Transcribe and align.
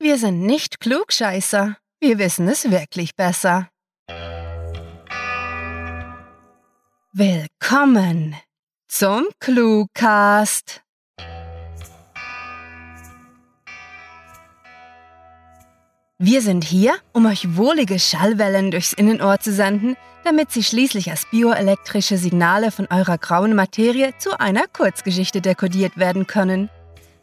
Wir 0.00 0.18
sind 0.18 0.42
nicht 0.42 0.80
Klugscheißer. 0.80 1.76
Wir 2.00 2.18
wissen 2.18 2.48
es 2.48 2.70
wirklich 2.70 3.14
besser. 3.14 3.68
Willkommen 7.12 8.34
zum 8.88 9.28
Cluecast. 9.38 10.82
Wir 16.18 16.42
sind 16.42 16.64
hier, 16.64 16.94
um 17.12 17.26
euch 17.26 17.56
wohlige 17.56 18.00
Schallwellen 18.00 18.72
durchs 18.72 18.94
Innenohr 18.94 19.38
zu 19.38 19.52
senden, 19.52 19.96
damit 20.24 20.50
sie 20.50 20.64
schließlich 20.64 21.10
als 21.10 21.26
bioelektrische 21.30 22.18
Signale 22.18 22.72
von 22.72 22.88
eurer 22.90 23.18
grauen 23.18 23.54
Materie 23.54 24.12
zu 24.18 24.38
einer 24.40 24.66
Kurzgeschichte 24.66 25.40
dekodiert 25.40 25.96
werden 25.96 26.26
können. 26.26 26.68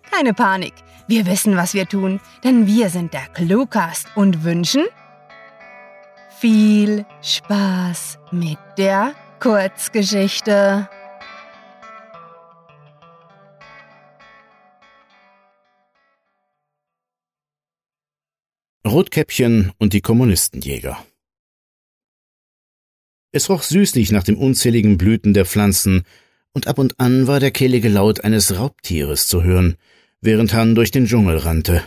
Keine 0.10 0.34
Panik, 0.34 0.74
wir 1.12 1.25
wissen, 1.25 1.57
was 1.57 1.73
wir 1.73 1.88
tun, 1.88 2.21
denn 2.41 2.68
wir 2.68 2.89
sind 2.89 3.14
der 3.14 3.28
Cluecast 3.34 4.07
und 4.15 4.46
wünschen 4.46 4.86
viel 6.39 7.06
Spaß 7.21 8.18
mit 8.32 8.57
der 8.78 9.14
Kurzgeschichte. 9.42 10.87
Rotkäppchen 18.87 19.73
und 19.79 19.92
die 19.92 20.00
Kommunistenjäger. 20.00 20.98
Es 23.34 23.50
roch 23.50 23.64
süßlich 23.64 24.14
nach 24.14 24.23
den 24.23 24.37
unzähligen 24.37 24.98
Blüten 24.98 25.34
der 25.34 25.46
Pflanzen, 25.46 26.04
und 26.54 26.68
ab 26.68 26.79
und 26.79 27.00
an 27.01 27.28
war 27.28 27.42
der 27.42 27.51
kehlige 27.51 27.89
Laut 27.89 28.23
eines 28.23 28.57
Raubtieres 28.57 29.28
zu 29.28 29.43
hören, 29.43 29.78
während 30.21 30.54
Han 30.54 30.75
durch 30.75 30.92
den 30.92 31.06
Dschungel 31.06 31.38
rannte. 31.38 31.84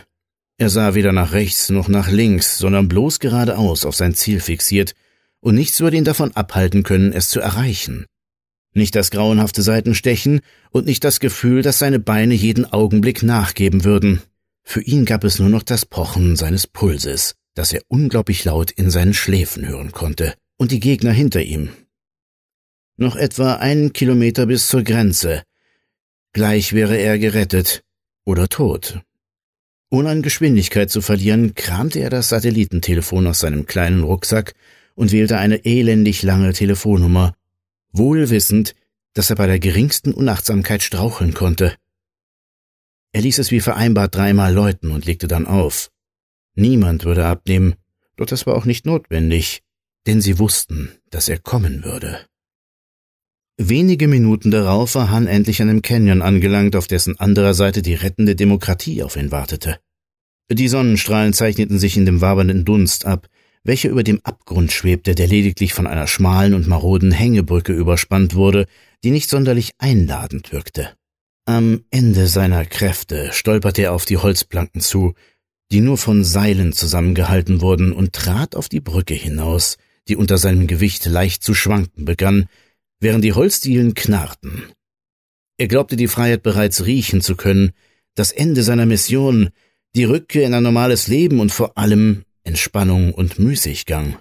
Er 0.57 0.69
sah 0.69 0.93
weder 0.93 1.11
nach 1.11 1.33
rechts 1.33 1.69
noch 1.69 1.87
nach 1.87 2.09
links, 2.09 2.57
sondern 2.57 2.87
bloß 2.87 3.19
geradeaus 3.19 3.85
auf 3.85 3.95
sein 3.95 4.13
Ziel 4.13 4.39
fixiert, 4.39 4.93
und 5.41 5.55
nichts 5.55 5.79
würde 5.79 5.97
ihn 5.97 6.05
davon 6.05 6.35
abhalten 6.35 6.83
können, 6.83 7.13
es 7.13 7.29
zu 7.29 7.39
erreichen. 7.39 8.05
Nicht 8.73 8.95
das 8.95 9.11
grauenhafte 9.11 9.61
Seitenstechen 9.61 10.41
und 10.71 10.85
nicht 10.85 11.03
das 11.03 11.19
Gefühl, 11.19 11.61
dass 11.61 11.79
seine 11.79 11.99
Beine 11.99 12.33
jeden 12.33 12.65
Augenblick 12.65 13.23
nachgeben 13.23 13.83
würden. 13.83 14.21
Für 14.63 14.81
ihn 14.81 15.05
gab 15.05 15.23
es 15.23 15.39
nur 15.39 15.49
noch 15.49 15.63
das 15.63 15.85
Pochen 15.85 16.35
seines 16.35 16.67
Pulses, 16.67 17.35
das 17.53 17.71
er 17.71 17.81
unglaublich 17.87 18.43
laut 18.43 18.71
in 18.71 18.89
seinen 18.89 19.13
Schläfen 19.13 19.67
hören 19.67 19.91
konnte, 19.91 20.33
und 20.57 20.71
die 20.71 20.79
Gegner 20.79 21.11
hinter 21.11 21.41
ihm. 21.41 21.69
Noch 22.97 23.15
etwa 23.15 23.55
einen 23.55 23.93
Kilometer 23.93 24.45
bis 24.45 24.67
zur 24.67 24.83
Grenze. 24.83 25.43
Gleich 26.33 26.73
wäre 26.73 26.97
er 26.97 27.19
gerettet 27.19 27.84
oder 28.25 28.49
tot. 28.49 29.01
Ohne 29.89 30.09
an 30.09 30.21
Geschwindigkeit 30.21 30.89
zu 30.89 31.01
verlieren, 31.01 31.55
kramte 31.55 31.99
er 31.99 32.09
das 32.09 32.29
Satellitentelefon 32.29 33.27
aus 33.27 33.39
seinem 33.39 33.65
kleinen 33.65 34.03
Rucksack 34.03 34.53
und 34.95 35.11
wählte 35.11 35.37
eine 35.37 35.63
elendig 35.63 36.23
lange 36.23 36.51
Telefonnummer, 36.53 37.35
wohl 37.91 38.29
wissend, 38.29 38.75
dass 39.13 39.29
er 39.29 39.35
bei 39.35 39.47
der 39.47 39.59
geringsten 39.59 40.13
Unachtsamkeit 40.13 40.83
straucheln 40.83 41.33
konnte. 41.33 41.75
Er 43.13 43.21
ließ 43.21 43.39
es 43.39 43.51
wie 43.51 43.61
vereinbart 43.61 44.15
dreimal 44.15 44.53
läuten 44.53 44.91
und 44.91 45.05
legte 45.05 45.27
dann 45.27 45.47
auf. 45.47 45.89
Niemand 46.55 47.05
würde 47.05 47.25
abnehmen, 47.25 47.75
doch 48.17 48.25
das 48.25 48.45
war 48.45 48.55
auch 48.55 48.65
nicht 48.65 48.85
notwendig, 48.85 49.61
denn 50.07 50.19
sie 50.21 50.39
wussten, 50.39 50.91
dass 51.09 51.29
er 51.29 51.39
kommen 51.39 51.83
würde. 51.83 52.25
Wenige 53.57 54.09
Minuten 54.09 54.51
darauf 54.51 54.95
war 54.95 55.09
Han 55.11 55.27
endlich 55.27 55.61
an 55.61 55.69
einem 55.69 55.81
Canyon 55.81 56.21
angelangt, 56.21 56.75
auf 56.75 56.87
dessen 56.87 57.17
anderer 57.19 57.53
Seite 57.53 57.81
die 57.81 57.93
rettende 57.93 58.35
Demokratie 58.35 59.01
auf 59.01 59.15
ihn 59.15 59.31
wartete. 59.31 59.79
Die 60.51 60.67
Sonnenstrahlen 60.67 61.31
zeichneten 61.33 61.79
sich 61.79 61.95
in 61.95 62.05
dem 62.05 62.19
wabernden 62.19 62.65
Dunst 62.65 63.05
ab, 63.05 63.27
welcher 63.63 63.89
über 63.89 64.03
dem 64.03 64.19
Abgrund 64.23 64.71
schwebte, 64.71 65.15
der 65.15 65.27
lediglich 65.27 65.73
von 65.73 65.87
einer 65.87 66.05
schmalen 66.05 66.53
und 66.53 66.67
maroden 66.67 67.11
Hängebrücke 67.11 67.73
überspannt 67.73 68.35
wurde, 68.35 68.67
die 69.03 69.11
nicht 69.11 69.29
sonderlich 69.29 69.71
einladend 69.79 70.51
wirkte. 70.51 70.89
Am 71.45 71.83
Ende 71.91 72.27
seiner 72.27 72.65
Kräfte 72.65 73.29
stolperte 73.31 73.83
er 73.83 73.93
auf 73.93 74.05
die 74.05 74.17
Holzplanken 74.17 74.81
zu, 74.81 75.13
die 75.71 75.81
nur 75.81 75.97
von 75.97 76.23
Seilen 76.23 76.73
zusammengehalten 76.73 77.61
wurden, 77.61 77.91
und 77.91 78.13
trat 78.13 78.55
auf 78.55 78.67
die 78.67 78.81
Brücke 78.81 79.13
hinaus, 79.13 79.77
die 80.07 80.15
unter 80.15 80.37
seinem 80.37 80.67
Gewicht 80.67 81.05
leicht 81.05 81.41
zu 81.41 81.53
schwanken 81.53 82.05
begann, 82.05 82.47
während 83.05 83.23
die 83.23 83.33
Holzdielen 83.33 83.93
knarrten. 83.93 84.63
Er 85.59 85.67
glaubte 85.67 85.95
die 85.95 86.07
Freiheit 86.07 86.41
bereits 86.41 86.87
riechen 86.87 87.21
zu 87.21 87.35
können, 87.35 87.71
das 88.15 88.31
Ende 88.31 88.63
seiner 88.63 88.87
Mission, 88.87 89.51
die 89.95 90.05
Rückkehr 90.05 90.43
in 90.43 90.55
ein 90.55 90.63
normales 90.63 91.07
Leben 91.07 91.39
und 91.39 91.51
vor 91.51 91.77
allem 91.77 92.23
Entspannung 92.43 93.13
und 93.13 93.37
Müßiggang. 93.37 94.17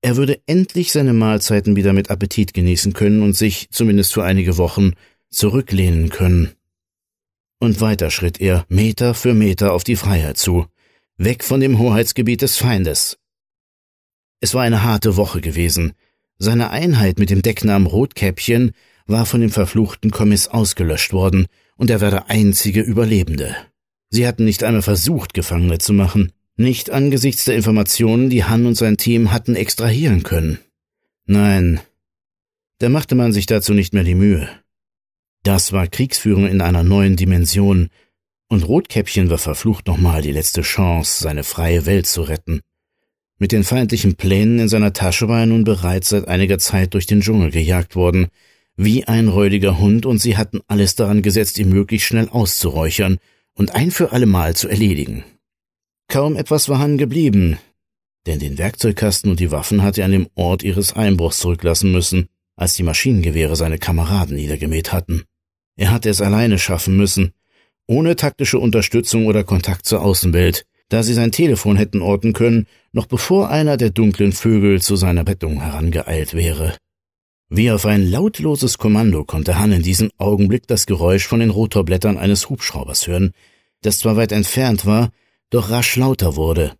Er 0.00 0.16
würde 0.16 0.40
endlich 0.46 0.90
seine 0.90 1.12
Mahlzeiten 1.12 1.76
wieder 1.76 1.92
mit 1.92 2.10
Appetit 2.10 2.52
genießen 2.54 2.92
können 2.92 3.22
und 3.22 3.36
sich, 3.36 3.68
zumindest 3.70 4.12
für 4.12 4.24
einige 4.24 4.58
Wochen, 4.58 4.94
zurücklehnen 5.30 6.08
können. 6.08 6.50
Und 7.60 7.80
weiter 7.80 8.10
schritt 8.10 8.40
er 8.40 8.66
Meter 8.68 9.14
für 9.14 9.32
Meter 9.32 9.72
auf 9.72 9.84
die 9.84 9.94
Freiheit 9.94 10.38
zu, 10.38 10.66
weg 11.18 11.44
von 11.44 11.60
dem 11.60 11.78
Hoheitsgebiet 11.78 12.42
des 12.42 12.58
Feindes. 12.58 13.16
Es 14.40 14.54
war 14.54 14.62
eine 14.62 14.82
harte 14.82 15.16
Woche 15.16 15.40
gewesen. 15.40 15.92
Seine 16.38 16.70
Einheit 16.70 17.18
mit 17.18 17.30
dem 17.30 17.42
Decknamen 17.42 17.86
Rotkäppchen 17.86 18.72
war 19.06 19.26
von 19.26 19.40
dem 19.40 19.50
verfluchten 19.50 20.10
Kommiss 20.10 20.48
ausgelöscht 20.48 21.12
worden, 21.12 21.46
und 21.76 21.90
er 21.90 22.00
war 22.00 22.10
der 22.10 22.30
einzige 22.30 22.80
Überlebende. 22.80 23.56
Sie 24.10 24.26
hatten 24.26 24.44
nicht 24.44 24.62
einmal 24.62 24.82
versucht, 24.82 25.34
Gefangene 25.34 25.78
zu 25.78 25.92
machen, 25.92 26.32
nicht 26.56 26.90
angesichts 26.90 27.44
der 27.44 27.56
Informationen, 27.56 28.30
die 28.30 28.44
Han 28.44 28.66
und 28.66 28.74
sein 28.74 28.96
Team 28.96 29.32
hatten 29.32 29.56
extrahieren 29.56 30.22
können. 30.22 30.58
Nein, 31.26 31.80
da 32.78 32.88
machte 32.88 33.14
man 33.14 33.32
sich 33.32 33.46
dazu 33.46 33.74
nicht 33.74 33.94
mehr 33.94 34.04
die 34.04 34.16
Mühe. 34.16 34.48
Das 35.44 35.72
war 35.72 35.86
Kriegsführung 35.86 36.46
in 36.48 36.60
einer 36.60 36.82
neuen 36.82 37.16
Dimension, 37.16 37.90
und 38.48 38.68
Rotkäppchen 38.68 39.30
war 39.30 39.38
verflucht 39.38 39.86
nochmal 39.86 40.20
die 40.20 40.32
letzte 40.32 40.62
Chance, 40.62 41.22
seine 41.22 41.44
freie 41.44 41.86
Welt 41.86 42.06
zu 42.06 42.22
retten. 42.22 42.60
Mit 43.42 43.50
den 43.50 43.64
feindlichen 43.64 44.14
Plänen 44.14 44.60
in 44.60 44.68
seiner 44.68 44.92
Tasche 44.92 45.26
war 45.26 45.40
er 45.40 45.46
nun 45.46 45.64
bereits 45.64 46.10
seit 46.10 46.28
einiger 46.28 46.60
Zeit 46.60 46.94
durch 46.94 47.06
den 47.06 47.22
Dschungel 47.22 47.50
gejagt 47.50 47.96
worden, 47.96 48.28
wie 48.76 49.02
ein 49.02 49.26
räudiger 49.26 49.80
Hund, 49.80 50.06
und 50.06 50.18
sie 50.18 50.36
hatten 50.36 50.60
alles 50.68 50.94
daran 50.94 51.22
gesetzt, 51.22 51.58
ihn 51.58 51.68
möglichst 51.70 52.06
schnell 52.06 52.28
auszuräuchern 52.28 53.18
und 53.54 53.74
ein 53.74 53.90
für 53.90 54.12
allemal 54.12 54.54
zu 54.54 54.68
erledigen. 54.68 55.24
Kaum 56.06 56.36
etwas 56.36 56.68
war 56.68 56.78
Han 56.78 56.98
geblieben, 56.98 57.58
denn 58.28 58.38
den 58.38 58.58
Werkzeugkasten 58.58 59.32
und 59.32 59.40
die 59.40 59.50
Waffen 59.50 59.82
hatte 59.82 60.02
er 60.02 60.04
an 60.04 60.12
dem 60.12 60.28
Ort 60.36 60.62
ihres 60.62 60.92
Einbruchs 60.92 61.38
zurücklassen 61.38 61.90
müssen, 61.90 62.28
als 62.54 62.74
die 62.74 62.84
Maschinengewehre 62.84 63.56
seine 63.56 63.78
Kameraden 63.78 64.36
niedergemäht 64.36 64.92
hatten. 64.92 65.24
Er 65.74 65.90
hatte 65.90 66.10
es 66.10 66.20
alleine 66.20 66.60
schaffen 66.60 66.96
müssen, 66.96 67.32
ohne 67.88 68.14
taktische 68.14 68.60
Unterstützung 68.60 69.26
oder 69.26 69.42
Kontakt 69.42 69.84
zur 69.84 70.00
Außenwelt, 70.00 70.64
da 70.92 71.02
sie 71.02 71.14
sein 71.14 71.32
Telefon 71.32 71.78
hätten 71.78 72.02
orten 72.02 72.34
können, 72.34 72.66
noch 72.92 73.06
bevor 73.06 73.48
einer 73.48 73.78
der 73.78 73.88
dunklen 73.88 74.32
Vögel 74.32 74.82
zu 74.82 74.94
seiner 74.94 75.24
Bettung 75.24 75.62
herangeeilt 75.62 76.34
wäre. 76.34 76.76
Wie 77.48 77.70
auf 77.70 77.86
ein 77.86 78.06
lautloses 78.06 78.76
Kommando 78.76 79.24
konnte 79.24 79.58
Han 79.58 79.72
in 79.72 79.82
diesem 79.82 80.10
Augenblick 80.18 80.66
das 80.66 80.84
Geräusch 80.84 81.26
von 81.26 81.40
den 81.40 81.48
Rotorblättern 81.48 82.18
eines 82.18 82.50
Hubschraubers 82.50 83.06
hören, 83.06 83.32
das 83.80 84.00
zwar 84.00 84.16
weit 84.16 84.32
entfernt 84.32 84.84
war, 84.84 85.12
doch 85.48 85.70
rasch 85.70 85.96
lauter 85.96 86.36
wurde. 86.36 86.74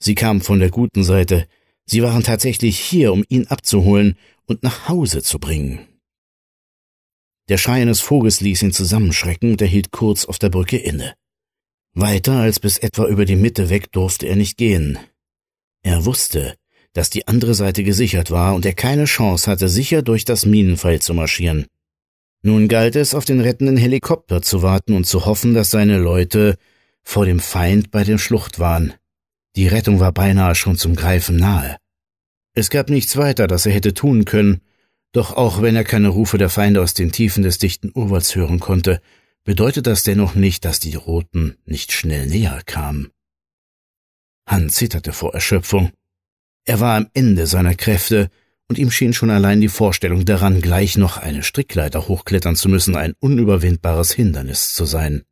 Sie 0.00 0.14
kamen 0.14 0.42
von 0.42 0.58
der 0.58 0.70
guten 0.70 1.02
Seite, 1.02 1.46
sie 1.86 2.02
waren 2.02 2.22
tatsächlich 2.22 2.78
hier, 2.78 3.10
um 3.10 3.24
ihn 3.30 3.46
abzuholen 3.46 4.18
und 4.44 4.64
nach 4.64 4.90
Hause 4.90 5.22
zu 5.22 5.38
bringen. 5.38 5.80
Der 7.48 7.56
Schrei 7.56 7.80
eines 7.80 8.02
Vogels 8.02 8.42
ließ 8.42 8.62
ihn 8.62 8.72
zusammenschrecken 8.72 9.52
und 9.52 9.62
er 9.62 9.68
hielt 9.68 9.92
kurz 9.92 10.26
auf 10.26 10.38
der 10.38 10.50
Brücke 10.50 10.76
inne. 10.76 11.14
Weiter 11.98 12.34
als 12.34 12.60
bis 12.60 12.76
etwa 12.76 13.06
über 13.06 13.24
die 13.24 13.36
Mitte 13.36 13.70
weg 13.70 13.90
durfte 13.90 14.26
er 14.26 14.36
nicht 14.36 14.58
gehen. 14.58 14.98
Er 15.82 16.04
wusste, 16.04 16.54
dass 16.92 17.08
die 17.08 17.26
andere 17.26 17.54
Seite 17.54 17.84
gesichert 17.84 18.30
war 18.30 18.54
und 18.54 18.66
er 18.66 18.74
keine 18.74 19.06
Chance 19.06 19.50
hatte, 19.50 19.70
sicher 19.70 20.02
durch 20.02 20.26
das 20.26 20.44
Minenfeld 20.44 21.02
zu 21.02 21.14
marschieren. 21.14 21.64
Nun 22.42 22.68
galt 22.68 22.96
es, 22.96 23.14
auf 23.14 23.24
den 23.24 23.40
rettenden 23.40 23.78
Helikopter 23.78 24.42
zu 24.42 24.60
warten 24.60 24.92
und 24.92 25.06
zu 25.06 25.24
hoffen, 25.24 25.54
dass 25.54 25.70
seine 25.70 25.96
Leute 25.96 26.58
vor 27.02 27.24
dem 27.24 27.40
Feind 27.40 27.90
bei 27.90 28.04
der 28.04 28.18
Schlucht 28.18 28.58
waren. 28.58 28.92
Die 29.56 29.66
Rettung 29.66 29.98
war 29.98 30.12
beinahe 30.12 30.54
schon 30.54 30.76
zum 30.76 30.96
Greifen 30.96 31.36
nahe. 31.36 31.78
Es 32.52 32.68
gab 32.68 32.90
nichts 32.90 33.16
weiter, 33.16 33.46
das 33.46 33.64
er 33.64 33.72
hätte 33.72 33.94
tun 33.94 34.26
können, 34.26 34.60
doch 35.12 35.34
auch 35.34 35.62
wenn 35.62 35.76
er 35.76 35.84
keine 35.84 36.08
Rufe 36.08 36.36
der 36.36 36.50
Feinde 36.50 36.82
aus 36.82 36.92
den 36.92 37.10
Tiefen 37.10 37.42
des 37.42 37.56
dichten 37.56 37.90
Urwalds 37.94 38.36
hören 38.36 38.60
konnte, 38.60 39.00
bedeutet 39.46 39.86
das 39.86 40.02
dennoch 40.02 40.34
nicht, 40.34 40.66
dass 40.66 40.80
die 40.80 40.94
Roten 40.94 41.56
nicht 41.64 41.92
schnell 41.92 42.26
näher 42.26 42.60
kamen. 42.66 43.10
Han 44.46 44.68
zitterte 44.68 45.12
vor 45.12 45.32
Erschöpfung. 45.32 45.92
Er 46.66 46.80
war 46.80 46.96
am 46.96 47.08
Ende 47.14 47.46
seiner 47.46 47.74
Kräfte, 47.74 48.28
und 48.68 48.78
ihm 48.78 48.90
schien 48.90 49.14
schon 49.14 49.30
allein 49.30 49.60
die 49.60 49.68
Vorstellung 49.68 50.24
daran, 50.24 50.60
gleich 50.60 50.98
noch 50.98 51.16
eine 51.16 51.44
Strickleiter 51.44 52.08
hochklettern 52.08 52.56
zu 52.56 52.68
müssen, 52.68 52.96
ein 52.96 53.14
unüberwindbares 53.20 54.12
Hindernis 54.12 54.74
zu 54.74 54.84
sein. 54.84 55.22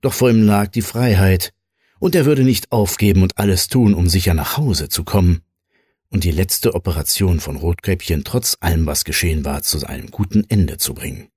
Doch 0.00 0.12
vor 0.12 0.28
ihm 0.28 0.42
lag 0.42 0.66
die 0.66 0.82
Freiheit, 0.82 1.54
und 2.00 2.14
er 2.16 2.26
würde 2.26 2.42
nicht 2.42 2.72
aufgeben 2.72 3.22
und 3.22 3.38
alles 3.38 3.68
tun, 3.68 3.94
um 3.94 4.08
sicher 4.08 4.34
nach 4.34 4.56
Hause 4.56 4.88
zu 4.88 5.04
kommen 5.04 5.42
und 6.10 6.24
die 6.24 6.32
letzte 6.32 6.74
Operation 6.74 7.40
von 7.40 7.56
Rotkäppchen 7.56 8.24
trotz 8.24 8.56
allem, 8.60 8.86
was 8.86 9.04
geschehen 9.04 9.44
war, 9.44 9.62
zu 9.62 9.86
einem 9.86 10.10
guten 10.10 10.44
Ende 10.48 10.76
zu 10.76 10.94
bringen. 10.94 11.28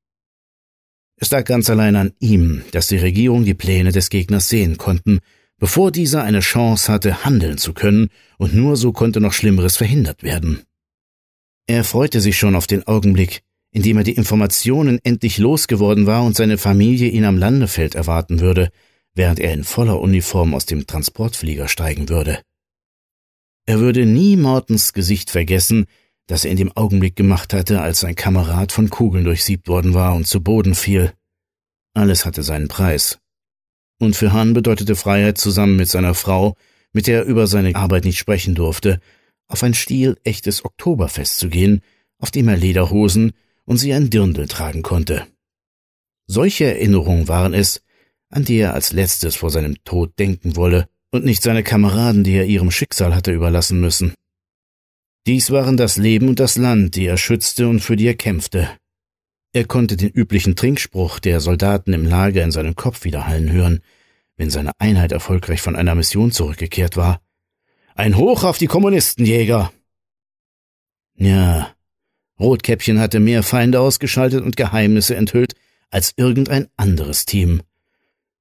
Es 1.23 1.31
lag 1.31 1.45
ganz 1.45 1.69
allein 1.69 1.95
an 1.95 2.11
ihm, 2.19 2.63
dass 2.71 2.89
die 2.89 2.97
Regierung 2.97 3.45
die 3.45 3.53
Pläne 3.53 3.93
des 3.93 4.09
Gegners 4.09 4.49
sehen 4.49 4.75
konnten, 4.75 5.21
bevor 5.57 5.89
dieser 5.89 6.21
eine 6.21 6.41
Chance 6.41 6.91
hatte, 6.91 7.23
handeln 7.23 7.57
zu 7.57 7.73
können, 7.73 8.09
und 8.37 8.53
nur 8.53 8.75
so 8.75 8.91
konnte 8.91 9.21
noch 9.21 9.31
Schlimmeres 9.31 9.77
verhindert 9.77 10.21
werden. 10.21 10.63
Er 11.65 11.85
freute 11.85 12.19
sich 12.19 12.37
schon 12.37 12.57
auf 12.57 12.67
den 12.67 12.85
Augenblick, 12.87 13.41
in 13.71 13.83
dem 13.83 13.95
er 13.95 14.03
die 14.03 14.15
Informationen 14.15 14.99
endlich 15.05 15.37
losgeworden 15.37 16.07
war 16.07 16.23
und 16.25 16.35
seine 16.35 16.57
Familie 16.57 17.07
ihn 17.07 17.23
am 17.23 17.37
Landefeld 17.37 17.95
erwarten 17.95 18.41
würde, 18.41 18.69
während 19.15 19.39
er 19.39 19.53
in 19.53 19.63
voller 19.63 20.01
Uniform 20.01 20.53
aus 20.53 20.65
dem 20.65 20.87
Transportflieger 20.87 21.69
steigen 21.69 22.09
würde. 22.09 22.41
Er 23.65 23.79
würde 23.79 24.05
nie 24.05 24.35
Mortens 24.35 24.91
Gesicht 24.91 25.31
vergessen, 25.31 25.85
das 26.27 26.45
er 26.45 26.51
in 26.51 26.57
dem 26.57 26.71
Augenblick 26.71 27.15
gemacht 27.15 27.53
hatte, 27.53 27.81
als 27.81 27.99
sein 27.99 28.15
Kamerad 28.15 28.71
von 28.71 28.89
Kugeln 28.89 29.25
durchsiebt 29.25 29.67
worden 29.67 29.93
war 29.93 30.15
und 30.15 30.27
zu 30.27 30.41
Boden 30.41 30.75
fiel. 30.75 31.13
Alles 31.93 32.25
hatte 32.25 32.43
seinen 32.43 32.67
Preis. 32.67 33.19
Und 33.99 34.15
für 34.15 34.33
Hahn 34.33 34.53
bedeutete 34.53 34.95
Freiheit 34.95 35.37
zusammen 35.37 35.75
mit 35.75 35.89
seiner 35.89 36.15
Frau, 36.15 36.55
mit 36.93 37.07
der 37.07 37.19
er 37.19 37.25
über 37.25 37.47
seine 37.47 37.75
Arbeit 37.75 38.05
nicht 38.05 38.17
sprechen 38.17 38.55
durfte, 38.55 38.99
auf 39.47 39.63
ein 39.63 39.73
stilechtes 39.73 40.65
Oktoberfest 40.65 41.37
zu 41.37 41.49
gehen, 41.49 41.81
auf 42.19 42.31
dem 42.31 42.47
er 42.47 42.57
Lederhosen 42.57 43.33
und 43.65 43.77
sie 43.77 43.93
ein 43.93 44.09
Dirndl 44.09 44.47
tragen 44.47 44.81
konnte. 44.81 45.27
Solche 46.27 46.65
Erinnerungen 46.65 47.27
waren 47.27 47.53
es, 47.53 47.81
an 48.29 48.45
die 48.45 48.57
er 48.57 48.73
als 48.73 48.93
letztes 48.93 49.35
vor 49.35 49.49
seinem 49.49 49.83
Tod 49.83 50.17
denken 50.17 50.55
wolle, 50.55 50.87
und 51.11 51.25
nicht 51.25 51.43
seine 51.43 51.61
Kameraden, 51.61 52.23
die 52.23 52.33
er 52.33 52.45
ihrem 52.45 52.71
Schicksal 52.71 53.13
hatte 53.13 53.31
überlassen 53.31 53.79
müssen. 53.79 54.15
Dies 55.25 55.51
waren 55.51 55.77
das 55.77 55.97
Leben 55.97 56.27
und 56.27 56.39
das 56.39 56.57
Land, 56.57 56.95
die 56.95 57.05
er 57.05 57.17
schützte 57.17 57.67
und 57.67 57.79
für 57.79 57.95
die 57.95 58.07
er 58.07 58.15
kämpfte. 58.15 58.69
Er 59.53 59.65
konnte 59.65 59.95
den 59.95 60.09
üblichen 60.09 60.55
Trinkspruch 60.55 61.19
der 61.19 61.39
Soldaten 61.39 61.93
im 61.93 62.05
Lager 62.05 62.43
in 62.43 62.51
seinem 62.51 62.75
Kopf 62.75 63.03
wiederhallen 63.05 63.51
hören, 63.51 63.81
wenn 64.35 64.49
seine 64.49 64.71
Einheit 64.79 65.11
erfolgreich 65.11 65.61
von 65.61 65.75
einer 65.75 65.95
Mission 65.95 66.31
zurückgekehrt 66.31 66.97
war. 66.97 67.21
Ein 67.95 68.17
Hoch 68.17 68.43
auf 68.43 68.57
die 68.57 68.67
Kommunistenjäger! 68.67 69.71
Ja, 71.15 71.73
Rotkäppchen 72.39 72.99
hatte 72.99 73.19
mehr 73.19 73.43
Feinde 73.43 73.79
ausgeschaltet 73.79 74.43
und 74.43 74.57
Geheimnisse 74.57 75.15
enthüllt 75.15 75.53
als 75.91 76.13
irgendein 76.17 76.67
anderes 76.75 77.25
Team. 77.25 77.61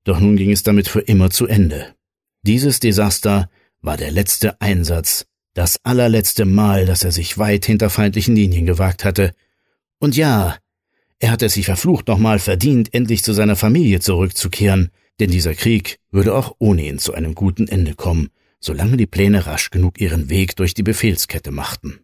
Doch 0.05 0.19
nun 0.19 0.37
ging 0.37 0.51
es 0.51 0.63
damit 0.63 0.89
für 0.89 1.01
immer 1.01 1.31
zu 1.31 1.47
Ende. 1.47 1.95
Dieses 2.43 2.81
Desaster 2.81 3.51
war 3.83 3.97
der 3.97 4.11
letzte 4.11 4.61
Einsatz, 4.61 5.27
das 5.55 5.85
allerletzte 5.85 6.45
Mal, 6.45 6.87
dass 6.87 7.05
er 7.05 7.13
sich 7.13 7.39
weit 7.39 7.67
hinter 7.67 7.91
feindlichen 7.91 8.35
Linien 8.35 8.67
gewagt 8.67 9.05
hatte. 9.05 9.35
Und 9.99 10.17
ja, 10.17 10.57
er 11.19 11.31
hatte 11.31 11.47
es 11.47 11.55
sich 11.55 11.67
verflucht 11.67 12.09
nochmal 12.09 12.39
verdient, 12.39 12.93
endlich 12.95 13.23
zu 13.23 13.33
seiner 13.33 13.57
Familie 13.57 14.01
zurückzukehren, 14.01 14.91
denn 15.21 15.31
dieser 15.31 15.55
Krieg 15.55 15.99
würde 16.11 16.35
auch 16.35 16.57
ohne 16.59 16.87
ihn 16.87 16.99
zu 16.99 17.15
einem 17.15 17.35
guten 17.35 17.69
Ende 17.69 17.95
kommen, 17.95 18.31
solange 18.61 18.97
die 18.97 19.07
Pläne 19.07 19.47
rasch 19.47 19.71
genug 19.71 20.01
ihren 20.01 20.31
Weg 20.31 20.57
durch 20.57 20.75
die 20.75 20.83
Befehlskette 20.83 21.51
machten. 21.51 22.01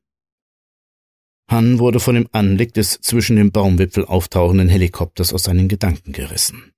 Han 1.50 1.79
wurde 1.79 1.99
von 1.99 2.15
dem 2.15 2.29
Anblick 2.33 2.75
des 2.75 3.00
zwischen 3.00 3.37
dem 3.37 3.50
Baumwipfel 3.53 4.05
auftauchenden 4.05 4.69
Helikopters 4.69 5.33
aus 5.33 5.45
seinen 5.45 5.69
Gedanken 5.69 6.12
gerissen. 6.12 6.73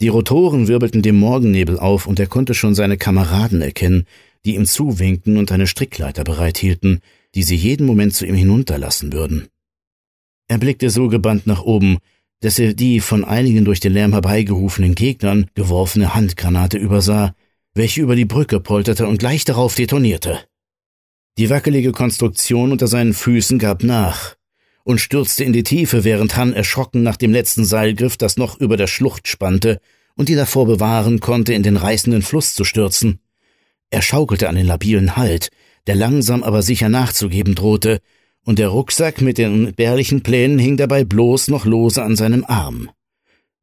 Die 0.00 0.08
Rotoren 0.08 0.68
wirbelten 0.68 1.02
dem 1.02 1.16
Morgennebel 1.18 1.78
auf, 1.78 2.06
und 2.06 2.20
er 2.20 2.28
konnte 2.28 2.54
schon 2.54 2.74
seine 2.74 2.98
Kameraden 2.98 3.62
erkennen, 3.62 4.06
die 4.44 4.54
ihm 4.54 4.66
zuwinkten 4.66 5.36
und 5.36 5.52
eine 5.52 5.66
Strickleiter 5.66 6.24
bereithielten, 6.24 7.00
die 7.34 7.42
sie 7.42 7.56
jeden 7.56 7.86
Moment 7.86 8.14
zu 8.14 8.26
ihm 8.26 8.34
hinunterlassen 8.34 9.12
würden. 9.12 9.48
Er 10.48 10.58
blickte 10.58 10.90
so 10.90 11.08
gebannt 11.08 11.46
nach 11.46 11.62
oben, 11.62 11.98
dass 12.40 12.58
er 12.58 12.74
die 12.74 13.00
von 13.00 13.24
einigen 13.24 13.64
durch 13.64 13.80
den 13.80 13.92
Lärm 13.92 14.12
herbeigerufenen 14.12 14.94
Gegnern 14.94 15.50
geworfene 15.54 16.14
Handgranate 16.14 16.78
übersah, 16.78 17.34
welche 17.74 18.00
über 18.00 18.16
die 18.16 18.24
Brücke 18.24 18.60
polterte 18.60 19.06
und 19.06 19.18
gleich 19.18 19.44
darauf 19.44 19.74
detonierte. 19.74 20.40
Die 21.36 21.50
wackelige 21.50 21.92
Konstruktion 21.92 22.72
unter 22.72 22.86
seinen 22.86 23.14
Füßen 23.14 23.58
gab 23.58 23.82
nach, 23.84 24.36
und 24.88 25.00
stürzte 25.00 25.44
in 25.44 25.52
die 25.52 25.64
Tiefe, 25.64 26.02
während 26.02 26.34
Han 26.36 26.54
erschrocken 26.54 27.02
nach 27.02 27.16
dem 27.16 27.30
letzten 27.30 27.66
Seil 27.66 27.94
griff, 27.94 28.16
das 28.16 28.38
noch 28.38 28.58
über 28.58 28.78
der 28.78 28.86
Schlucht 28.86 29.28
spannte 29.28 29.80
und 30.16 30.30
die 30.30 30.34
davor 30.34 30.64
bewahren 30.66 31.20
konnte, 31.20 31.52
in 31.52 31.62
den 31.62 31.76
reißenden 31.76 32.22
Fluss 32.22 32.54
zu 32.54 32.64
stürzen. 32.64 33.20
Er 33.90 34.02
schaukelte 34.02 34.48
an 34.48 34.56
den 34.56 34.66
labilen 34.66 35.16
Halt, 35.16 35.48
der 35.86 35.94
langsam 35.94 36.42
aber 36.42 36.62
sicher 36.62 36.88
nachzugeben 36.88 37.54
drohte, 37.54 38.00
und 38.44 38.58
der 38.58 38.68
Rucksack 38.68 39.20
mit 39.20 39.38
den 39.38 39.66
entbehrlichen 39.66 40.22
Plänen 40.22 40.58
hing 40.58 40.76
dabei 40.76 41.04
bloß 41.04 41.48
noch 41.48 41.64
lose 41.66 42.02
an 42.02 42.16
seinem 42.16 42.44
Arm. 42.46 42.90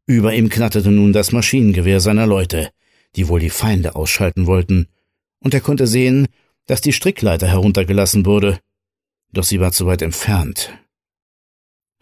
Über 0.06 0.34
ihm 0.34 0.50
knatterte 0.50 0.92
nun 0.92 1.14
das 1.14 1.32
Maschinengewehr 1.32 2.00
seiner 2.00 2.28
Leute, 2.28 2.70
die 3.16 3.28
wohl 3.28 3.40
die 3.40 3.50
Feinde 3.50 3.96
ausschalten 3.96 4.46
wollten, 4.46 4.88
und 5.40 5.54
er 5.54 5.62
konnte 5.62 5.88
sehen, 5.88 6.28
dass 6.68 6.82
die 6.82 6.94
Strickleiter 6.94 7.48
heruntergelassen 7.48 8.26
wurde. 8.26 8.60
Doch 9.32 9.44
sie 9.44 9.60
war 9.60 9.72
zu 9.72 9.86
weit 9.88 10.02
entfernt, 10.02 10.72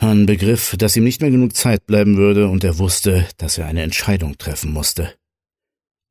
Han 0.04 0.26
begriff, 0.26 0.76
dass 0.78 0.98
ihm 0.98 1.06
nicht 1.06 1.22
mehr 1.22 1.32
genug 1.32 1.56
Zeit 1.56 1.86
bleiben 1.86 2.18
würde, 2.18 2.50
und 2.50 2.64
er 2.64 2.78
wusste, 2.78 3.26
dass 3.38 3.58
er 3.58 3.68
eine 3.68 3.84
Entscheidung 3.84 4.38
treffen 4.38 4.74
musste. 4.74 5.14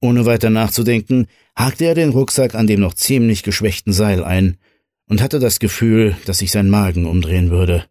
Ohne 0.03 0.27
weiter 0.27 0.51
nachzudenken, 0.51 1.29
hakte 1.57 1.85
er 1.85 1.95
den 1.95 2.11
Rucksack 2.11 2.55
an 2.57 2.67
dem 2.67 2.81
noch 2.81 2.95
ziemlich 2.95 3.45
geschwächten 3.45 3.93
Seil 3.93 4.25
ein 4.25 4.59
und 5.09 5.23
hatte 5.23 5.39
das 5.39 5.61
Gefühl, 5.61 6.17
dass 6.27 6.39
sich 6.39 6.51
sein 6.51 6.69
Magen 6.69 7.07
umdrehen 7.07 7.51
würde. 7.51 7.87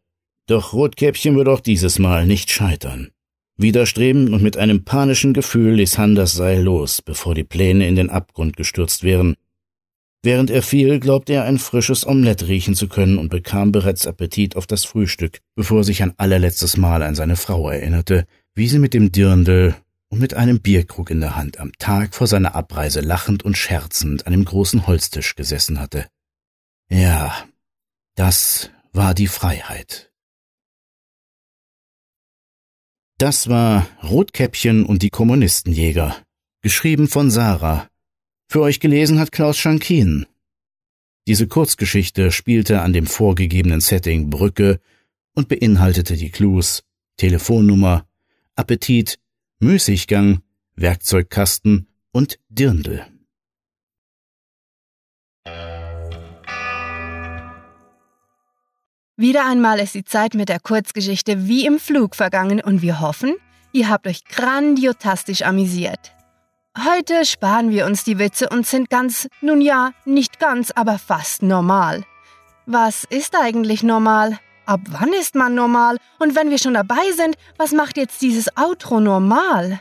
Doch 0.45 0.73
Rotkäppchen 0.73 1.35
würde 1.35 1.51
auch 1.51 1.61
dieses 1.61 1.99
Mal 1.99 2.27
nicht 2.27 2.51
scheitern. 2.51 3.11
Widerstrebend 3.57 4.29
und 4.31 4.43
mit 4.43 4.57
einem 4.57 4.83
panischen 4.83 5.33
Gefühl 5.33 5.75
ließ 5.75 5.97
Han 5.97 6.15
das 6.15 6.33
Seil 6.33 6.61
los, 6.61 7.01
bevor 7.01 7.33
die 7.33 7.45
Pläne 7.45 7.87
in 7.87 7.95
den 7.95 8.09
Abgrund 8.09 8.57
gestürzt 8.57 9.03
wären, 9.03 9.35
Während 10.23 10.51
er 10.51 10.61
fiel, 10.61 10.99
glaubte 10.99 11.33
er 11.33 11.45
ein 11.45 11.57
frisches 11.57 12.05
Omelett 12.05 12.47
riechen 12.47 12.75
zu 12.75 12.87
können 12.87 13.17
und 13.17 13.29
bekam 13.29 13.71
bereits 13.71 14.05
Appetit 14.05 14.55
auf 14.55 14.67
das 14.67 14.85
Frühstück, 14.85 15.39
bevor 15.55 15.79
er 15.79 15.83
sich 15.83 16.03
ein 16.03 16.13
allerletztes 16.17 16.77
Mal 16.77 17.01
an 17.01 17.15
seine 17.15 17.35
Frau 17.35 17.71
erinnerte, 17.71 18.27
wie 18.53 18.67
sie 18.67 18.77
mit 18.77 18.93
dem 18.93 19.11
Dirndl 19.11 19.73
und 20.11 20.19
mit 20.19 20.33
einem 20.33 20.59
Bierkrug 20.59 21.09
in 21.09 21.21
der 21.21 21.37
Hand 21.37 21.57
am 21.57 21.71
Tag 21.79 22.13
vor 22.13 22.27
seiner 22.27 22.53
Abreise 22.53 22.99
lachend 22.99 23.43
und 23.43 23.57
scherzend 23.57 24.27
an 24.27 24.33
dem 24.33 24.43
großen 24.43 24.85
Holztisch 24.85 25.35
gesessen 25.35 25.79
hatte. 25.79 26.05
Ja, 26.89 27.47
das 28.15 28.69
war 28.91 29.13
die 29.13 29.27
Freiheit. 29.27 30.11
Das 33.17 33.47
war 33.47 33.87
Rotkäppchen 34.03 34.85
und 34.85 35.01
die 35.01 35.11
Kommunistenjäger, 35.11 36.17
geschrieben 36.61 37.07
von 37.07 37.31
Sarah, 37.31 37.87
für 38.49 38.61
euch 38.61 38.81
gelesen 38.81 39.17
hat 39.17 39.31
Klaus 39.31 39.57
Schankin. 39.57 40.25
Diese 41.25 41.47
Kurzgeschichte 41.47 42.31
spielte 42.31 42.81
an 42.81 42.91
dem 42.91 43.05
vorgegebenen 43.07 43.79
Setting 43.79 44.29
Brücke 44.29 44.81
und 45.33 45.47
beinhaltete 45.47 46.17
die 46.17 46.31
Clues 46.31 46.83
Telefonnummer, 47.15 48.05
Appetit, 48.55 49.20
Müßiggang, 49.63 50.41
Werkzeugkasten 50.75 51.87
und 52.11 52.39
Dirndl. 52.49 53.05
Wieder 59.15 59.45
einmal 59.45 59.79
ist 59.79 59.93
die 59.93 60.03
Zeit 60.03 60.33
mit 60.33 60.49
der 60.49 60.59
Kurzgeschichte 60.59 61.47
wie 61.47 61.67
im 61.67 61.77
Flug 61.77 62.15
vergangen 62.15 62.59
und 62.59 62.81
wir 62.81 63.01
hoffen, 63.01 63.35
ihr 63.71 63.87
habt 63.87 64.07
euch 64.07 64.25
grandiotastisch 64.25 65.43
amüsiert. 65.43 66.15
Heute 66.75 67.23
sparen 67.23 67.69
wir 67.69 67.85
uns 67.85 68.03
die 68.03 68.17
Witze 68.17 68.49
und 68.49 68.65
sind 68.65 68.89
ganz, 68.89 69.27
nun 69.41 69.61
ja, 69.61 69.91
nicht 70.05 70.39
ganz, 70.39 70.71
aber 70.71 70.97
fast 70.97 71.43
normal. 71.43 72.03
Was 72.65 73.03
ist 73.03 73.35
eigentlich 73.39 73.83
normal? 73.83 74.39
Ab 74.65 74.81
wann 74.89 75.13
ist 75.13 75.35
man 75.35 75.55
normal? 75.55 75.97
Und 76.19 76.35
wenn 76.35 76.49
wir 76.49 76.57
schon 76.57 76.75
dabei 76.75 77.11
sind, 77.15 77.35
was 77.57 77.71
macht 77.71 77.97
jetzt 77.97 78.21
dieses 78.21 78.55
Outro 78.57 78.99
normal? 78.99 79.79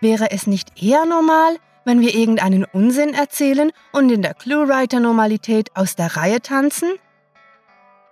Wäre 0.00 0.30
es 0.30 0.46
nicht 0.46 0.82
eher 0.82 1.06
normal, 1.06 1.56
wenn 1.84 2.00
wir 2.00 2.14
irgendeinen 2.14 2.64
Unsinn 2.64 3.14
erzählen 3.14 3.72
und 3.92 4.10
in 4.10 4.22
der 4.22 4.34
Cluewriter-Normalität 4.34 5.74
aus 5.74 5.96
der 5.96 6.16
Reihe 6.16 6.40
tanzen? 6.40 6.90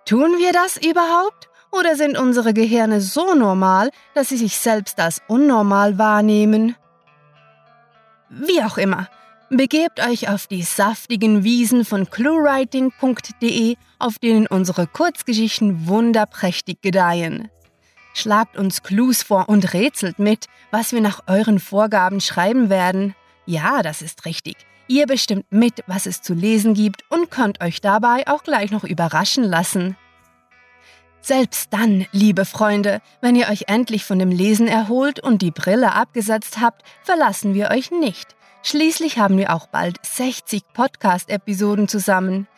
Tun 0.05 0.39
wir 0.39 0.53
das 0.53 0.77
überhaupt? 0.77 1.49
Oder 1.71 1.97
sind 1.97 2.17
unsere 2.17 2.55
Gehirne 2.55 3.01
so 3.01 3.35
normal, 3.35 3.91
dass 4.15 4.29
sie 4.29 4.37
sich 4.37 4.59
selbst 4.59 5.01
als 5.01 5.23
unnormal 5.27 5.99
wahrnehmen? 5.99 6.77
Wie 8.29 8.63
auch 8.63 8.79
immer, 8.79 9.09
begebt 9.51 10.01
euch 10.01 10.29
auf 10.29 10.47
die 10.47 10.63
saftigen 10.63 11.45
Wiesen 11.45 11.85
von 11.85 12.11
cluewriting.de, 12.11 13.77
auf 13.99 14.19
denen 14.19 14.47
unsere 14.47 14.87
Kurzgeschichten 14.87 15.87
wunderprächtig 15.87 16.81
gedeihen. 16.83 17.51
Schlagt 18.15 18.57
uns 18.57 18.83
Clues 18.83 19.23
vor 19.23 19.49
und 19.49 19.75
rätselt 19.75 20.19
mit, 20.19 20.47
was 20.71 20.93
wir 20.93 21.01
nach 21.01 21.23
euren 21.27 21.59
Vorgaben 21.59 22.21
schreiben 22.21 22.71
werden. 22.71 23.15
Ja, 23.47 23.83
das 23.83 24.03
ist 24.03 24.25
richtig. 24.25 24.57
Ihr 24.87 25.07
bestimmt 25.07 25.47
mit, 25.51 25.83
was 25.87 26.07
es 26.07 26.23
zu 26.23 26.35
lesen 26.35 26.75
gibt 26.75 27.03
und 27.11 27.31
könnt 27.31 27.63
euch 27.63 27.81
dabei 27.81 28.27
auch 28.27 28.43
gleich 28.43 28.71
noch 28.71 28.85
überraschen 28.85 29.45
lassen. 29.45 29.97
Selbst 31.21 31.73
dann, 31.73 32.07
liebe 32.13 32.45
Freunde, 32.45 33.01
wenn 33.23 33.35
ihr 33.35 33.49
euch 33.49 33.65
endlich 33.69 34.05
von 34.05 34.19
dem 34.19 34.31
Lesen 34.31 34.69
erholt 34.69 35.21
und 35.21 35.41
die 35.41 35.51
Brille 35.51 35.93
abgesetzt 35.95 36.61
habt, 36.61 36.83
verlassen 37.03 37.55
wir 37.55 37.71
euch 37.71 37.91
nicht. 37.91 38.37
Schließlich 38.67 39.19
haben 39.19 39.37
wir 39.37 39.55
auch 39.55 39.67
bald 39.67 39.99
60 40.03 40.63
Podcast-Episoden 40.73 41.87
zusammen. 41.87 42.49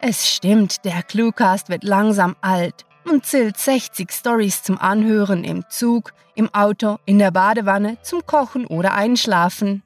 Es 0.00 0.28
stimmt, 0.28 0.84
der 0.84 1.04
Cluecast 1.04 1.68
wird 1.68 1.84
langsam 1.84 2.34
alt 2.40 2.84
und 3.04 3.24
zählt 3.24 3.56
60 3.58 4.10
Stories 4.10 4.64
zum 4.64 4.76
Anhören 4.76 5.44
im 5.44 5.64
Zug, 5.68 6.14
im 6.34 6.52
Auto, 6.52 6.98
in 7.04 7.20
der 7.20 7.30
Badewanne, 7.30 7.96
zum 8.02 8.26
Kochen 8.26 8.66
oder 8.66 8.94
Einschlafen. 8.94 9.84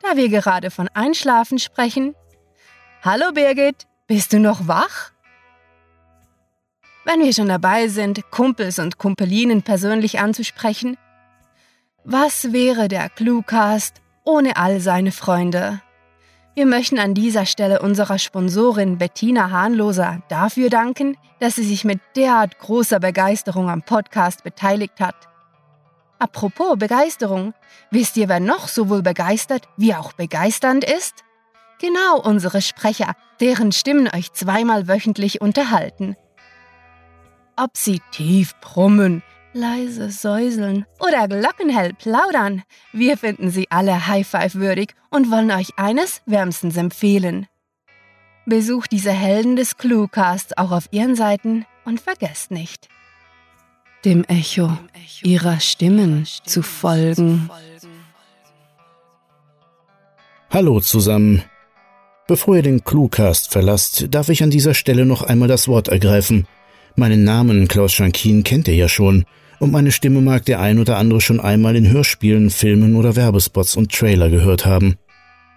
Da 0.00 0.16
wir 0.16 0.28
gerade 0.28 0.70
von 0.70 0.88
Einschlafen 0.94 1.58
sprechen. 1.58 2.14
Hallo 3.02 3.32
Birgit, 3.32 3.88
bist 4.06 4.32
du 4.32 4.38
noch 4.38 4.68
wach? 4.68 5.10
Wenn 7.04 7.18
wir 7.18 7.32
schon 7.34 7.48
dabei 7.48 7.88
sind, 7.88 8.30
Kumpels 8.30 8.78
und 8.78 8.96
Kumpelinen 8.96 9.62
persönlich 9.62 10.20
anzusprechen, 10.20 10.96
was 12.04 12.52
wäre 12.52 12.86
der 12.86 13.08
Cluecast 13.08 14.05
ohne 14.26 14.56
all 14.56 14.80
seine 14.80 15.12
Freunde? 15.12 15.80
Wir 16.54 16.66
möchten 16.66 16.98
an 16.98 17.14
dieser 17.14 17.46
Stelle 17.46 17.80
unserer 17.80 18.18
Sponsorin 18.18 18.98
Bettina 18.98 19.50
Hahnloser 19.50 20.22
dafür 20.28 20.70
danken, 20.70 21.16
dass 21.38 21.54
sie 21.54 21.64
sich 21.64 21.84
mit 21.84 22.00
derart 22.16 22.58
großer 22.58 22.98
Begeisterung 22.98 23.70
am 23.70 23.82
Podcast 23.82 24.42
beteiligt 24.42 25.00
hat. 25.00 25.28
Apropos 26.18 26.78
Begeisterung, 26.78 27.52
wisst 27.90 28.16
ihr, 28.16 28.28
wer 28.28 28.40
noch 28.40 28.68
sowohl 28.68 29.02
begeistert 29.02 29.68
wie 29.76 29.94
auch 29.94 30.14
begeisternd 30.14 30.82
ist? 30.82 31.24
Genau 31.78 32.18
unsere 32.18 32.62
Sprecher, 32.62 33.12
deren 33.38 33.70
Stimmen 33.70 34.08
euch 34.08 34.32
zweimal 34.32 34.88
wöchentlich 34.88 35.42
unterhalten. 35.42 36.16
Ob 37.54 37.76
sie 37.76 38.00
tief 38.12 38.54
brummen, 38.60 39.22
leise 39.56 40.10
säuseln 40.10 40.84
oder 41.00 41.26
glockenhell 41.26 41.94
plaudern, 41.94 42.62
wir 42.92 43.16
finden 43.16 43.50
sie 43.50 43.66
alle 43.70 44.06
High-Five 44.06 44.54
würdig 44.56 44.94
und 45.10 45.30
wollen 45.30 45.50
euch 45.50 45.70
eines 45.76 46.20
wärmstens 46.26 46.76
empfehlen. 46.76 47.46
Besucht 48.44 48.92
diese 48.92 49.10
Helden 49.10 49.56
des 49.56 49.76
Cluecasts 49.76 50.56
auch 50.56 50.70
auf 50.70 50.88
ihren 50.92 51.16
Seiten 51.16 51.64
und 51.84 52.00
vergesst 52.00 52.50
nicht, 52.50 52.88
dem 54.04 54.24
Echo 54.24 54.70
ihrer 55.22 55.58
Stimmen 55.58 56.26
zu 56.44 56.62
folgen. 56.62 57.50
Hallo 60.50 60.80
zusammen. 60.80 61.42
Bevor 62.28 62.56
ihr 62.56 62.62
den 62.62 62.84
Cluecast 62.84 63.50
verlasst, 63.52 64.06
darf 64.10 64.28
ich 64.28 64.42
an 64.42 64.50
dieser 64.50 64.74
Stelle 64.74 65.06
noch 65.06 65.22
einmal 65.22 65.48
das 65.48 65.68
Wort 65.68 65.88
ergreifen. 65.88 66.46
Meinen 66.96 67.24
Namen 67.24 67.68
Klaus 67.68 67.92
Schankin 67.92 68.42
kennt 68.42 68.68
ihr 68.68 68.74
ja 68.74 68.88
schon, 68.88 69.26
und 69.58 69.72
meine 69.72 69.92
Stimme 69.92 70.20
mag 70.20 70.44
der 70.44 70.60
ein 70.60 70.78
oder 70.78 70.96
andere 70.96 71.20
schon 71.20 71.40
einmal 71.40 71.74
in 71.76 71.90
Hörspielen, 71.90 72.50
Filmen 72.50 72.96
oder 72.96 73.16
Werbespots 73.16 73.76
und 73.76 73.92
Trailer 73.92 74.30
gehört 74.30 74.66
haben. 74.66 74.96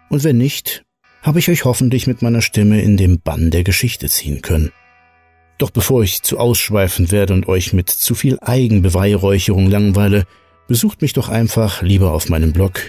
Und 0.09 0.23
wenn 0.23 0.37
nicht, 0.37 0.83
habe 1.21 1.39
ich 1.39 1.49
euch 1.49 1.65
hoffentlich 1.65 2.07
mit 2.07 2.21
meiner 2.21 2.41
Stimme 2.41 2.81
in 2.81 2.95
den 2.97 3.21
Bann 3.21 3.51
der 3.51 3.63
Geschichte 3.63 4.09
ziehen 4.09 4.41
können. 4.41 4.71
Doch 5.57 5.69
bevor 5.71 6.03
ich 6.03 6.21
zu 6.21 6.39
ausschweifend 6.39 7.11
werde 7.11 7.33
und 7.33 7.49
euch 7.49 7.73
mit 7.73 7.89
zu 7.89 8.15
viel 8.15 8.39
Eigenbeweihräucherung 8.39 9.69
langweile, 9.69 10.23
besucht 10.67 11.01
mich 11.01 11.11
doch 11.13 11.27
einfach 11.27 11.81
lieber 11.81 12.13
auf 12.13 12.29
meinem 12.29 12.53
Blog 12.53 12.79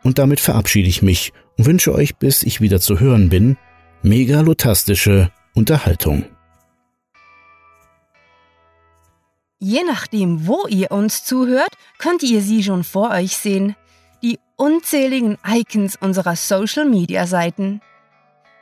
und 0.04 0.20
damit 0.20 0.40
verabschiede 0.40 0.88
ich 0.88 1.02
mich 1.02 1.34
und 1.58 1.66
wünsche 1.66 1.94
euch, 1.94 2.16
bis 2.16 2.44
ich 2.44 2.62
wieder 2.62 2.80
zu 2.80 3.00
hören 3.00 3.28
bin, 3.28 3.58
megalotastische 4.04 5.32
Unterhaltung. 5.54 6.26
Je 9.60 9.82
nachdem, 9.84 10.48
wo 10.48 10.68
ihr 10.68 10.92
uns 10.92 11.26
zuhört, 11.26 11.72
könnt 11.98 12.24
ihr 12.24 12.42
sie 12.42 12.64
schon 12.64 12.84
vor 12.84 13.10
euch 13.12 13.36
sehen. 13.36 13.76
Die 14.24 14.40
unzähligen 14.56 15.38
Icons 15.46 15.98
unserer 16.00 16.36
Social-Media-Seiten. 16.36 17.82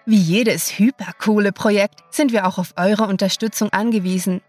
Wie 0.08 0.18
jedes 0.18 0.78
hypercoole 0.78 1.52
Projekt 1.52 2.04
sind 2.12 2.32
wir 2.32 2.46
auch 2.46 2.60
auf 2.60 2.74
eure 2.78 3.08
Unterstützung 3.08 3.74
angewiesen. 3.74 4.42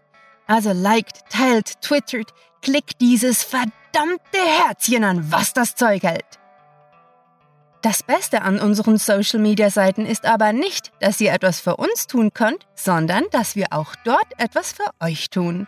Also 0.45 0.71
liked, 0.71 1.29
teilt, 1.31 1.81
twittert, 1.81 2.31
klickt 2.61 3.01
dieses 3.01 3.43
verdammte 3.43 4.37
Herzchen 4.37 5.03
an, 5.03 5.31
was 5.31 5.53
das 5.53 5.75
Zeug 5.75 6.03
hält. 6.03 6.25
Das 7.81 8.03
Beste 8.03 8.43
an 8.43 8.59
unseren 8.59 8.97
Social-Media-Seiten 8.97 10.05
ist 10.05 10.25
aber 10.25 10.53
nicht, 10.53 10.91
dass 10.99 11.21
ihr 11.21 11.31
etwas 11.31 11.59
für 11.59 11.77
uns 11.77 12.05
tun 12.05 12.33
könnt, 12.33 12.67
sondern 12.75 13.23
dass 13.31 13.55
wir 13.55 13.67
auch 13.71 13.95
dort 14.03 14.27
etwas 14.37 14.73
für 14.73 14.89
euch 14.99 15.29
tun. 15.29 15.67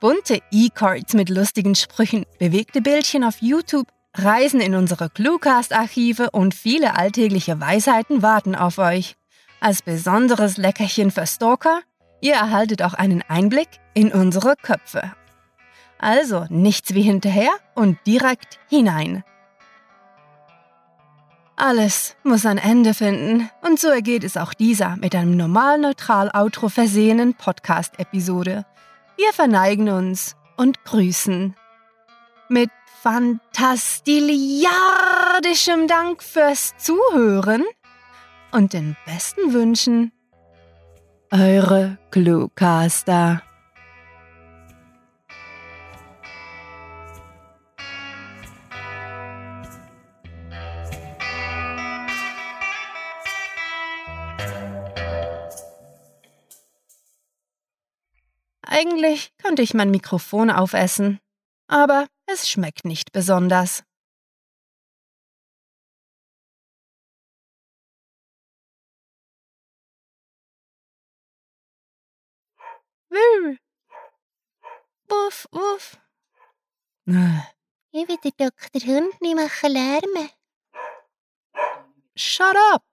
Bunte 0.00 0.40
E-Cards 0.50 1.14
mit 1.14 1.28
lustigen 1.28 1.74
Sprüchen, 1.74 2.24
bewegte 2.38 2.80
Bildchen 2.80 3.24
auf 3.24 3.40
YouTube, 3.40 3.88
Reisen 4.14 4.60
in 4.60 4.74
unsere 4.74 5.10
Cluecast-Archive 5.10 6.30
und 6.30 6.54
viele 6.54 6.96
alltägliche 6.96 7.60
Weisheiten 7.60 8.22
warten 8.22 8.54
auf 8.54 8.78
euch. 8.78 9.16
Als 9.60 9.82
besonderes 9.82 10.58
Leckerchen 10.58 11.10
für 11.10 11.26
Stalker, 11.26 11.80
ihr 12.20 12.34
erhaltet 12.34 12.82
auch 12.82 12.94
einen 12.94 13.22
Einblick 13.28 13.68
in 13.94 14.12
unsere 14.12 14.54
Köpfe. 14.56 15.12
Also 15.98 16.46
nichts 16.50 16.94
wie 16.94 17.02
hinterher 17.02 17.52
und 17.74 17.98
direkt 18.06 18.60
hinein. 18.68 19.24
Alles 21.58 22.16
muss 22.22 22.44
ein 22.44 22.58
Ende 22.58 22.92
finden 22.92 23.48
und 23.62 23.80
so 23.80 23.88
ergeht 23.88 24.24
es 24.24 24.36
auch 24.36 24.52
dieser 24.52 24.96
mit 24.96 25.14
einem 25.14 25.38
normal 25.38 25.78
neutral 25.78 26.30
Outro 26.34 26.68
versehenen 26.68 27.32
Podcast-Episode. 27.32 28.66
Wir 29.16 29.32
verneigen 29.32 29.88
uns 29.88 30.36
und 30.58 30.84
grüßen. 30.84 31.56
Mit 32.50 32.68
fantastiliardischem 33.02 35.88
Dank 35.88 36.22
fürs 36.22 36.76
Zuhören 36.76 37.64
und 38.56 38.72
den 38.72 38.96
besten 39.04 39.52
Wünschen. 39.52 40.12
Eure 41.30 41.98
Cluecaster. 42.10 43.42
Eigentlich 58.62 59.32
könnte 59.36 59.60
ich 59.62 59.74
mein 59.74 59.90
Mikrofon 59.90 60.50
aufessen, 60.50 61.20
aber 61.68 62.06
es 62.26 62.48
schmeckt 62.48 62.86
nicht 62.86 63.12
besonders. 63.12 63.84
Wuff, 75.08 75.46
wuff. 75.52 75.98
Ich 77.92 78.08
will 78.08 78.16
den 78.18 78.32
Dr. 78.36 78.80
Hund 78.86 79.20
nicht 79.20 79.36
machen 79.36 79.72
Lärm. 79.72 80.30
Shut 82.16 82.56
up! 82.72 82.84